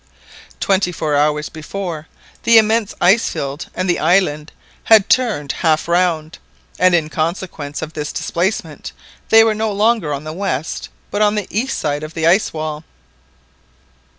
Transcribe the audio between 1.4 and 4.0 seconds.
before, the immense ice field and the